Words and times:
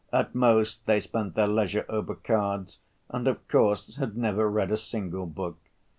At 0.11 0.33
most, 0.33 0.87
they 0.87 0.99
spent 0.99 1.35
their 1.35 1.47
leisure 1.47 1.85
over 1.87 2.15
cards 2.15 2.79
and, 3.09 3.27
of 3.27 3.47
course, 3.47 3.97
had 3.97 4.17
never 4.17 4.49
read 4.49 4.71
a 4.71 4.77
single 4.77 5.27
book. 5.27 5.59